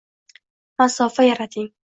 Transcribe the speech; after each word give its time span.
Masofa 0.77 1.21
yarating. 1.29 1.67